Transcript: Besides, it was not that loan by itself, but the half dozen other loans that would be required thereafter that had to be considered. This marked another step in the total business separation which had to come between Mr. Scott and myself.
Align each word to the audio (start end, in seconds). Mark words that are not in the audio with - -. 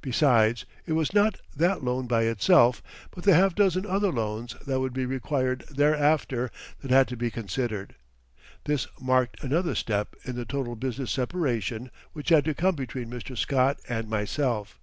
Besides, 0.00 0.64
it 0.86 0.92
was 0.92 1.12
not 1.12 1.40
that 1.56 1.82
loan 1.82 2.06
by 2.06 2.22
itself, 2.22 2.84
but 3.10 3.24
the 3.24 3.34
half 3.34 3.52
dozen 3.56 3.84
other 3.84 4.12
loans 4.12 4.54
that 4.64 4.78
would 4.78 4.92
be 4.92 5.04
required 5.06 5.64
thereafter 5.68 6.52
that 6.82 6.92
had 6.92 7.08
to 7.08 7.16
be 7.16 7.32
considered. 7.32 7.96
This 8.66 8.86
marked 9.00 9.42
another 9.42 9.74
step 9.74 10.14
in 10.22 10.36
the 10.36 10.44
total 10.44 10.76
business 10.76 11.10
separation 11.10 11.90
which 12.12 12.28
had 12.28 12.44
to 12.44 12.54
come 12.54 12.76
between 12.76 13.10
Mr. 13.10 13.36
Scott 13.36 13.80
and 13.88 14.08
myself. 14.08 14.78